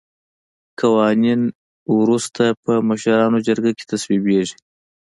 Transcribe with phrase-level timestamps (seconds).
[0.79, 1.41] قوانین
[1.99, 4.57] وروسته په مشرانو جرګه کې تصویبیږي.